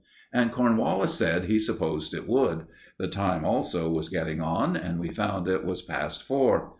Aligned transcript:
And 0.33 0.51
Cornwallis 0.51 1.13
said 1.13 1.45
he 1.45 1.59
supposed 1.59 2.15
it 2.15 2.27
would. 2.27 2.65
The 2.97 3.07
time 3.07 3.45
also 3.45 3.87
was 3.87 4.09
getting 4.09 4.41
on, 4.41 4.75
and 4.75 4.99
we 4.99 5.11
found 5.11 5.47
it 5.47 5.63
was 5.63 5.83
past 5.83 6.23
four. 6.23 6.69